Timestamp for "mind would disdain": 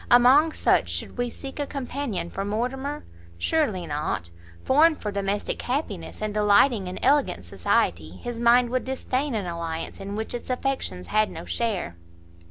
8.39-9.35